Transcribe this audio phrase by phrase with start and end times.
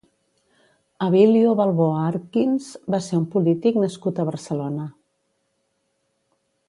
[1.07, 4.89] Abilio Balboa Arkins va ser un polític nascut a Barcelona.